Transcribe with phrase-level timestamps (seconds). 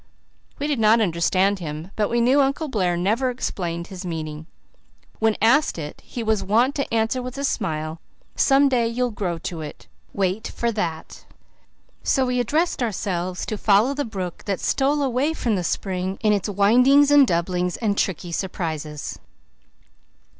[0.57, 4.47] We did not understand him, but we knew Uncle Blair never explained his meaning.
[5.19, 8.01] When asked it he was wont to answer with a smile,
[8.35, 9.85] "Some day you'll grow to it.
[10.11, 11.25] Wait for that."
[12.01, 16.33] So we addressed ourselves to follow the brook that stole away from the spring in
[16.33, 19.19] its windings and doublings and tricky surprises.